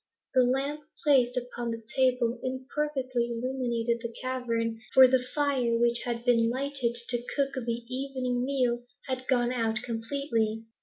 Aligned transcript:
The 0.33 0.41
lamp 0.43 0.81
placed 1.03 1.37
upon 1.37 1.69
the 1.69 1.83
table 1.95 2.39
imperfectly 2.41 3.27
illumined 3.27 3.85
the 4.01 4.11
cavern, 4.19 4.79
for 4.95 5.07
the 5.07 5.21
fire 5.35 5.77
which 5.77 6.01
had 6.05 6.25
been 6.25 6.49
lighted 6.49 6.95
to 7.09 7.23
cook 7.35 7.53
the 7.53 7.85
evening 7.93 8.43
meal 8.43 8.83
had 9.05 9.27
gone 9.27 9.51
out 9.51 9.83
completely. 9.83 10.65